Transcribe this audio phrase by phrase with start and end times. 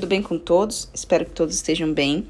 [0.00, 0.88] Tudo bem com todos?
[0.94, 2.26] Espero que todos estejam bem.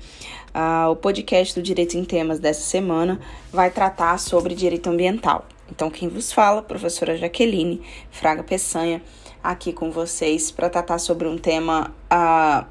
[0.52, 3.20] Uh, o podcast do Direito em Temas dessa semana
[3.52, 5.46] vai tratar sobre direito ambiental.
[5.70, 7.80] Então, quem vos fala, professora Jaqueline
[8.10, 9.00] Fraga Peçanha,
[9.40, 12.66] aqui com vocês para tratar sobre um tema uh,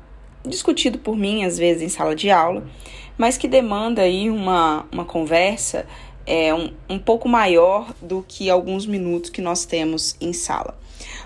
[0.45, 2.67] discutido por mim, às vezes, em sala de aula,
[3.17, 5.85] mas que demanda aí uma, uma conversa
[6.25, 10.77] é, um, um pouco maior do que alguns minutos que nós temos em sala.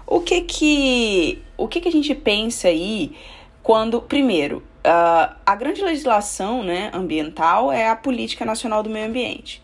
[0.05, 3.15] O que que, o que, que a gente pensa aí
[3.63, 9.63] quando, primeiro, uh, a grande legislação né, ambiental é a Política Nacional do Meio Ambiente.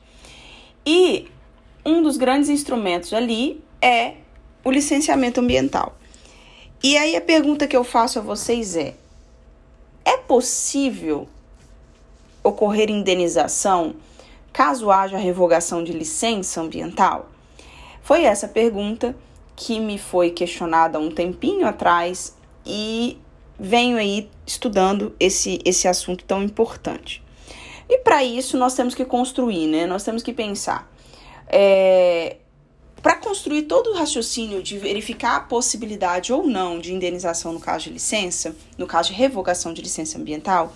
[0.85, 1.27] E
[1.85, 4.13] um dos grandes instrumentos ali é
[4.63, 5.97] o licenciamento ambiental.
[6.81, 8.95] E aí a pergunta que eu faço a vocês é:
[10.05, 11.27] é possível
[12.41, 13.95] ocorrer indenização
[14.53, 17.29] caso haja revogação de licença ambiental?
[18.01, 19.15] Foi essa pergunta
[19.55, 23.17] que me foi questionada há um tempinho atrás e
[23.59, 27.23] venho aí estudando esse, esse assunto tão importante.
[27.89, 29.85] E para isso nós temos que construir, né?
[29.85, 30.91] Nós temos que pensar.
[31.47, 32.37] É,
[33.01, 37.85] para construir todo o raciocínio de verificar a possibilidade ou não de indenização no caso
[37.85, 40.73] de licença, no caso de revogação de licença ambiental,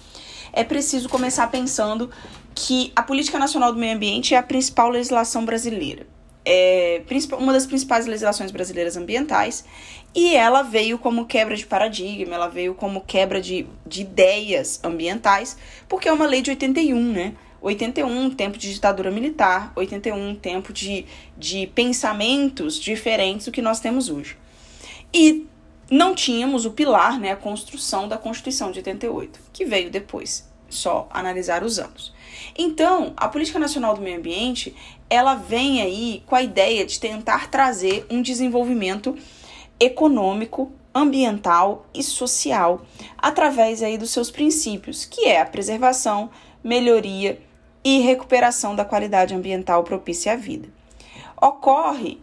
[0.52, 2.10] é preciso começar pensando
[2.56, 6.13] que a Política Nacional do Meio Ambiente é a principal legislação brasileira
[6.46, 7.02] é,
[7.38, 9.64] uma das principais legislações brasileiras ambientais,
[10.16, 15.58] e ela veio como quebra de paradigma, ela veio como quebra de, de ideias ambientais,
[15.88, 17.34] porque é uma lei de 81, né?
[17.62, 21.06] 81, tempo de ditadura militar, 81, tempo de,
[21.38, 24.38] de pensamentos diferentes do que nós temos hoje.
[25.14, 25.48] E
[25.90, 31.08] não tínhamos o pilar, né, a construção da Constituição de 88, que veio depois, só
[31.10, 32.14] analisar os anos.
[32.58, 34.76] Então, a Política Nacional do Meio Ambiente,
[35.10, 39.16] ela vem aí com a ideia de tentar trazer um desenvolvimento
[39.80, 42.82] econômico, ambiental e social
[43.18, 46.30] através aí dos seus princípios, que é a preservação,
[46.64, 47.42] melhoria
[47.84, 50.70] e recuperação da qualidade ambiental propícia à vida.
[51.42, 52.22] Ocorre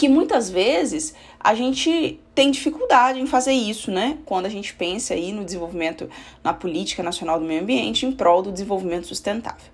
[0.00, 4.16] que muitas vezes a gente tem dificuldade em fazer isso, né?
[4.24, 6.08] Quando a gente pensa aí no desenvolvimento,
[6.42, 9.70] na política nacional do meio ambiente em prol do desenvolvimento sustentável.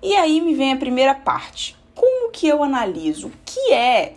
[0.00, 1.76] E aí me vem a primeira parte.
[1.92, 3.26] Como que eu analiso?
[3.26, 4.12] O que é,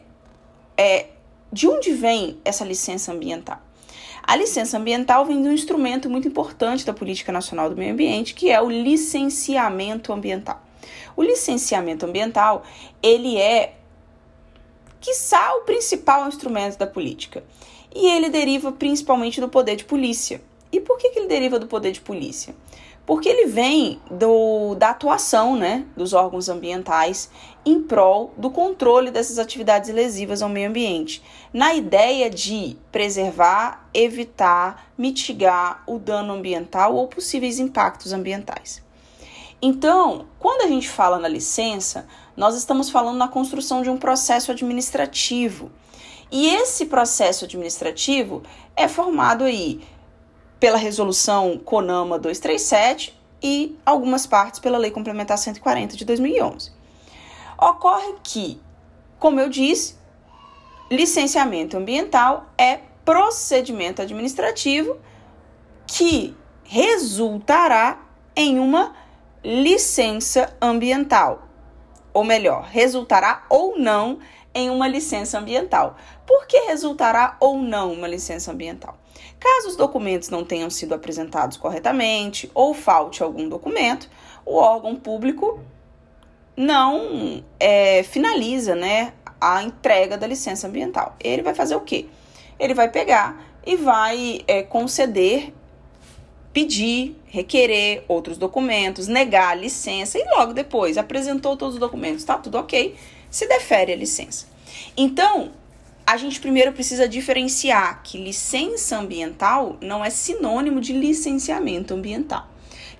[0.77, 1.07] é
[1.51, 3.59] de onde vem essa licença ambiental?
[4.21, 8.35] A licença ambiental vem de um instrumento muito importante da Política Nacional do Meio Ambiente,
[8.35, 10.61] que é o licenciamento ambiental.
[11.15, 12.63] O licenciamento ambiental,
[13.01, 13.73] ele é
[15.05, 17.43] quiçá o principal instrumento da política.
[17.93, 20.41] E ele deriva principalmente do poder de polícia.
[20.71, 22.55] E por que, que ele deriva do poder de polícia?
[23.05, 27.29] Porque ele vem do, da atuação né, dos órgãos ambientais
[27.63, 31.21] em prol do controle dessas atividades lesivas ao meio ambiente,
[31.53, 38.83] na ideia de preservar, evitar, mitigar o dano ambiental ou possíveis impactos ambientais.
[39.61, 44.51] Então, quando a gente fala na licença, nós estamos falando na construção de um processo
[44.51, 45.71] administrativo.
[46.31, 48.43] E esse processo administrativo
[48.75, 49.81] é formado aí
[50.59, 56.71] pela resolução CONAMA 237 e algumas partes pela Lei Complementar 140 de 2011.
[57.57, 58.59] Ocorre que,
[59.19, 59.95] como eu disse,
[60.91, 64.97] licenciamento ambiental é procedimento administrativo
[65.85, 68.03] que resultará
[68.35, 68.93] em uma
[69.43, 71.44] licença ambiental
[72.15, 74.19] ou melhor, resultará ou não
[74.53, 75.97] em uma licença ambiental.
[76.25, 78.97] Por que resultará ou não uma licença ambiental?
[79.37, 84.09] Caso os documentos não tenham sido apresentados corretamente ou falte algum documento,
[84.45, 85.59] o órgão público
[86.55, 91.17] não é, finaliza né, a entrega da licença ambiental.
[91.19, 92.05] Ele vai fazer o quê?
[92.57, 95.53] Ele vai pegar e vai é, conceder
[96.55, 102.37] pedir, requerer outros documentos, negar a licença e logo depois apresentou todos os documentos, tá
[102.37, 102.95] tudo ok,
[103.29, 104.47] se defere a licença.
[104.95, 105.51] Então,
[106.07, 112.47] a gente primeiro precisa diferenciar que licença ambiental não é sinônimo de licenciamento ambiental.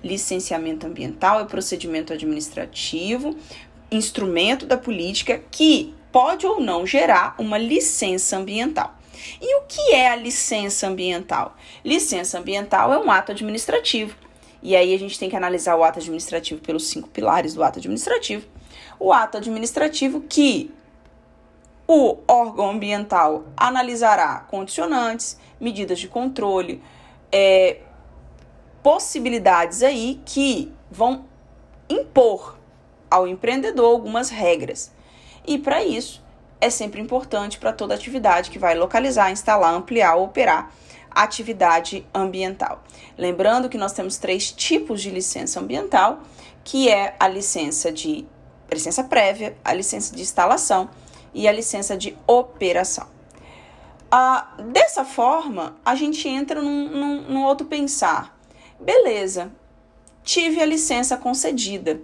[0.04, 3.34] Licenciamento ambiental é procedimento administrativo,
[3.90, 8.94] instrumento da política que pode ou não gerar uma licença ambiental.
[9.40, 11.56] E o que é a licença ambiental?
[11.84, 14.16] Licença ambiental é um ato administrativo.
[14.62, 17.78] E aí a gente tem que analisar o ato administrativo pelos cinco pilares do ato
[17.78, 18.46] administrativo.
[18.98, 20.74] O ato administrativo que
[21.86, 26.82] o órgão ambiental analisará condicionantes, medidas de controle,
[27.30, 27.78] é,
[28.82, 31.24] possibilidades aí que vão
[31.88, 32.58] impor
[33.10, 34.92] ao empreendedor algumas regras.
[35.46, 36.22] E para isso,
[36.60, 40.72] é sempre importante para toda atividade que vai localizar, instalar, ampliar ou operar
[41.10, 42.82] atividade ambiental.
[43.16, 46.20] Lembrando que nós temos três tipos de licença ambiental,
[46.62, 48.26] que é a licença de
[48.70, 50.90] licença prévia, a licença de instalação
[51.32, 53.06] e a licença de operação.
[54.10, 58.38] Ah, dessa forma, a gente entra num, num, num outro pensar.
[58.78, 59.50] Beleza,
[60.22, 62.00] tive a licença concedida.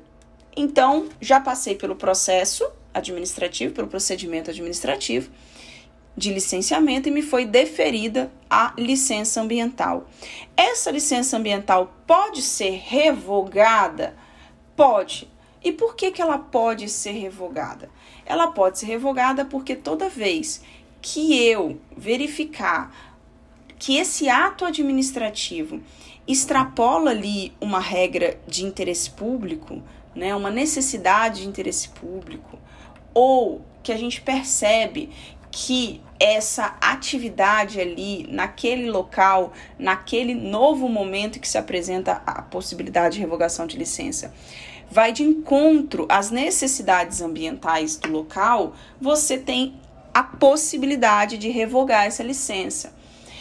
[0.56, 5.30] Então, já passei pelo processo administrativo, pelo procedimento administrativo
[6.16, 10.06] de licenciamento e me foi deferida a licença ambiental.
[10.56, 14.14] Essa licença ambiental pode ser revogada?
[14.76, 15.30] Pode.
[15.64, 17.88] E por que, que ela pode ser revogada?
[18.26, 20.62] Ela pode ser revogada porque toda vez
[21.00, 22.92] que eu verificar
[23.78, 25.80] que esse ato administrativo
[26.26, 29.82] extrapola ali uma regra de interesse público,
[30.14, 32.58] né, uma necessidade de interesse público,
[33.14, 35.10] ou que a gente percebe
[35.50, 43.20] que essa atividade ali, naquele local, naquele novo momento que se apresenta a possibilidade de
[43.20, 44.32] revogação de licença,
[44.88, 49.74] vai de encontro às necessidades ambientais do local, você tem
[50.14, 52.94] a possibilidade de revogar essa licença.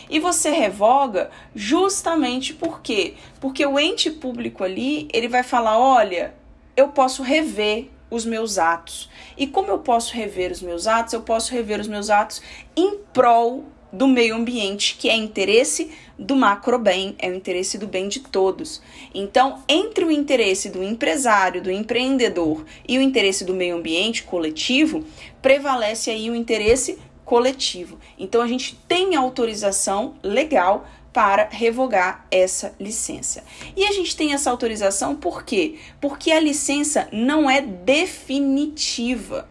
[0.09, 3.13] E você revoga justamente por quê?
[3.39, 6.33] Porque o ente público ali, ele vai falar, olha,
[6.75, 9.09] eu posso rever os meus atos.
[9.37, 11.13] E como eu posso rever os meus atos?
[11.13, 12.41] Eu posso rever os meus atos
[12.75, 17.87] em prol do meio ambiente, que é interesse do macro bem, é o interesse do
[17.87, 18.81] bem de todos.
[19.13, 25.03] Então, entre o interesse do empresário, do empreendedor e o interesse do meio ambiente coletivo,
[25.41, 27.97] prevalece aí o interesse coletivo.
[28.17, 33.43] Então, a gente tem autorização legal para revogar essa licença.
[33.75, 35.75] E a gente tem essa autorização por quê?
[35.99, 39.47] Porque a licença não é definitiva.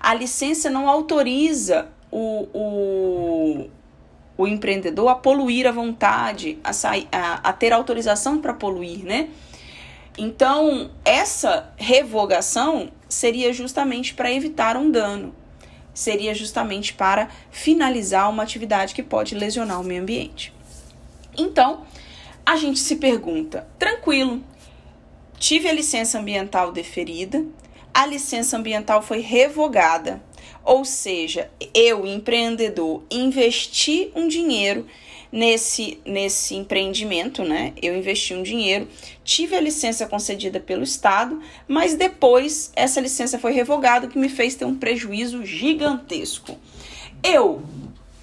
[0.00, 3.70] A licença não autoriza o, o,
[4.36, 9.28] o empreendedor a poluir à vontade, a, sair, a, a ter autorização para poluir, né?
[10.16, 15.34] Então, essa revogação seria justamente para evitar um dano,
[15.92, 20.52] seria justamente para finalizar uma atividade que pode lesionar o meio ambiente.
[21.36, 21.84] Então,
[22.44, 24.42] a gente se pergunta: tranquilo,
[25.38, 27.44] tive a licença ambiental deferida,
[27.92, 30.22] a licença ambiental foi revogada,
[30.64, 34.86] ou seja, eu, empreendedor, investi um dinheiro
[35.30, 37.72] nesse, nesse empreendimento, né?
[37.82, 38.88] Eu investi um dinheiro,
[39.24, 44.28] tive a licença concedida pelo Estado, mas depois essa licença foi revogada, o que me
[44.28, 46.56] fez ter um prejuízo gigantesco.
[47.22, 47.62] Eu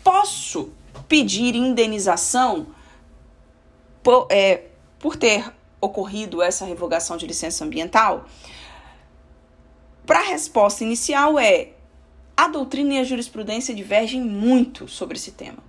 [0.04, 0.70] posso
[1.08, 2.68] pedir indenização
[4.04, 4.66] por, é,
[5.00, 8.26] por ter ocorrido essa revogação de licença ambiental?
[10.06, 11.70] Para a resposta inicial é:
[12.36, 15.60] a doutrina e a jurisprudência divergem muito sobre esse tema.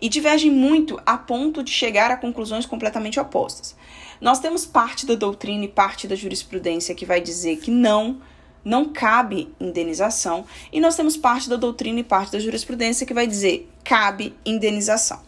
[0.00, 3.74] E divergem muito a ponto de chegar a conclusões completamente opostas.
[4.20, 8.20] Nós temos parte da doutrina e parte da jurisprudência que vai dizer que não,
[8.64, 13.26] não cabe indenização, e nós temos parte da doutrina e parte da jurisprudência que vai
[13.26, 15.20] dizer cabe indenização.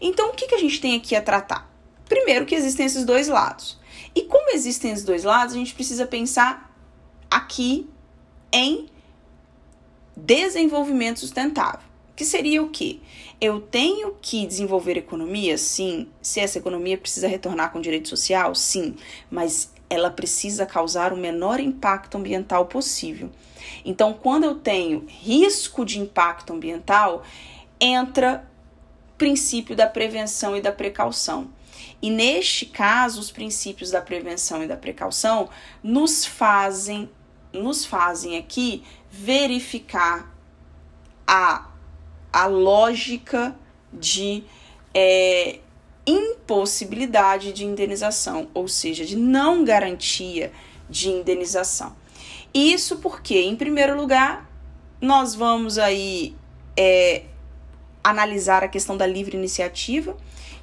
[0.00, 1.69] Então, o que, que a gente tem aqui a tratar?
[2.10, 3.78] Primeiro, que existem esses dois lados.
[4.16, 6.74] E como existem esses dois lados, a gente precisa pensar
[7.30, 7.88] aqui
[8.52, 8.88] em
[10.16, 11.88] desenvolvimento sustentável.
[12.16, 12.98] Que seria o quê?
[13.40, 15.56] Eu tenho que desenvolver economia?
[15.56, 16.08] Sim.
[16.20, 18.56] Se essa economia precisa retornar com direito social?
[18.56, 18.96] Sim.
[19.30, 23.30] Mas ela precisa causar o menor impacto ambiental possível.
[23.84, 27.22] Então, quando eu tenho risco de impacto ambiental,
[27.80, 28.49] entra
[29.20, 31.50] princípio da prevenção e da precaução.
[32.00, 35.50] E neste caso, os princípios da prevenção e da precaução
[35.82, 37.10] nos fazem
[37.52, 40.32] nos fazem aqui verificar
[41.26, 41.68] a,
[42.32, 43.54] a lógica
[43.92, 44.44] de
[44.94, 45.58] é,
[46.06, 50.52] impossibilidade de indenização, ou seja, de não garantia
[50.88, 51.94] de indenização.
[52.54, 54.48] Isso porque, em primeiro lugar,
[55.00, 56.36] nós vamos aí
[56.76, 57.24] é,
[58.02, 60.16] analisar a questão da livre iniciativa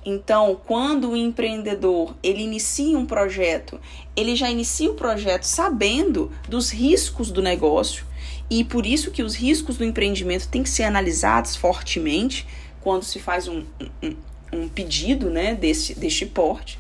[0.10, 3.78] então, quando o empreendedor ele inicia um projeto,
[4.16, 8.06] ele já inicia o projeto sabendo dos riscos do negócio
[8.50, 12.48] e por isso que os riscos do empreendimento têm que ser analisados fortemente
[12.80, 13.66] quando se faz um,
[14.02, 14.16] um,
[14.54, 16.80] um pedido né, desse, deste porte.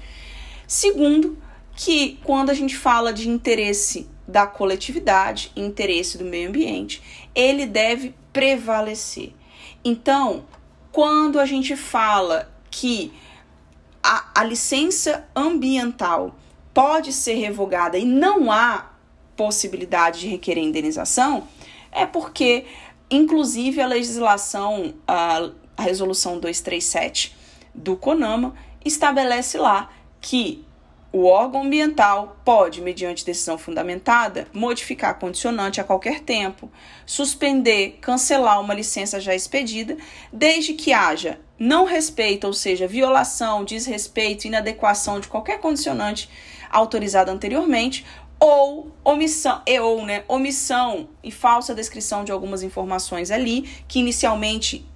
[0.65, 1.37] Segundo,
[1.75, 7.01] que quando a gente fala de interesse da coletividade, interesse do meio ambiente,
[7.35, 9.33] ele deve prevalecer.
[9.83, 10.45] Então,
[10.91, 13.13] quando a gente fala que
[14.03, 16.35] a, a licença ambiental
[16.73, 18.91] pode ser revogada e não há
[19.35, 21.47] possibilidade de requerer indenização,
[21.91, 22.65] é porque,
[23.09, 27.35] inclusive, a legislação, a, a resolução 237
[27.73, 29.91] do CONAMA estabelece lá
[30.21, 30.66] que
[31.17, 36.71] o órgão ambiental pode, mediante decisão fundamentada, modificar a condicionante a qualquer tempo,
[37.07, 39.97] suspender, cancelar uma licença já expedida,
[40.31, 46.29] desde que haja não respeito, ou seja, violação, desrespeito, inadequação de qualquer condicionante
[46.69, 48.05] autorizado anteriormente,
[48.39, 54.87] ou omissão, e ou, né, omissão e falsa descrição de algumas informações ali, que inicialmente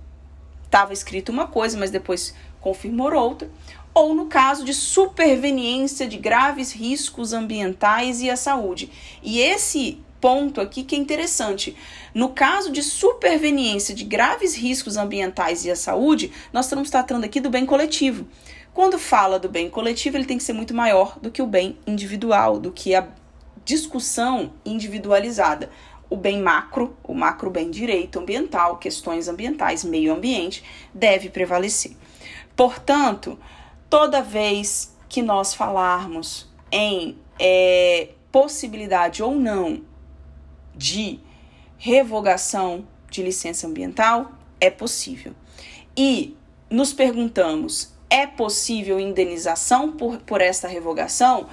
[0.65, 3.49] estava escrito uma coisa, mas depois confirmou outra,
[3.93, 8.89] ou no caso de superveniência de graves riscos ambientais e à saúde.
[9.21, 11.75] E esse ponto aqui que é interessante.
[12.13, 17.41] No caso de superveniência de graves riscos ambientais e à saúde, nós estamos tratando aqui
[17.41, 18.27] do bem coletivo.
[18.73, 21.77] Quando fala do bem coletivo, ele tem que ser muito maior do que o bem
[21.85, 23.07] individual, do que a
[23.65, 25.69] discussão individualizada.
[26.09, 31.93] O bem macro, o macro bem direito ambiental, questões ambientais, meio ambiente, deve prevalecer.
[32.55, 33.39] Portanto,
[33.91, 39.83] toda vez que nós falarmos em é, possibilidade ou não
[40.73, 41.19] de
[41.77, 44.31] revogação de licença ambiental,
[44.61, 45.33] é possível.
[45.95, 46.37] E
[46.69, 51.47] nos perguntamos: é possível indenização por, por esta revogação?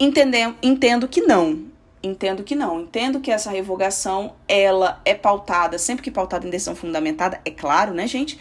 [0.00, 1.66] Entendem, entendo que não.
[2.02, 2.80] Entendo que não.
[2.80, 7.92] Entendo que essa revogação ela é pautada, sempre que pautada em decisão fundamentada, é claro,
[7.92, 8.40] né, gente?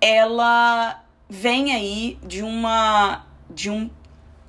[0.00, 3.90] Ela vem aí de uma de um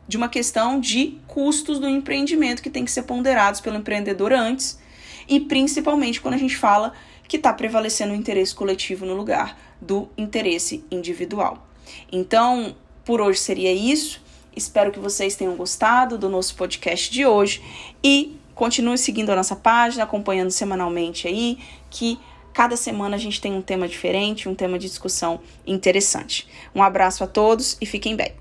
[0.08, 4.80] de uma questão de custos do empreendimento que tem que ser ponderados pelo empreendedor antes
[5.28, 6.94] e principalmente quando a gente fala
[7.28, 11.68] que está prevalecendo o interesse coletivo no lugar do interesse individual.
[12.10, 14.22] Então, por hoje seria isso.
[14.56, 17.62] Espero que vocês tenham gostado do nosso podcast de hoje
[18.04, 22.18] e continue seguindo a nossa página, acompanhando semanalmente aí, que
[22.58, 26.48] Cada semana a gente tem um tema diferente, um tema de discussão interessante.
[26.74, 28.32] Um abraço a todos e fiquem bem.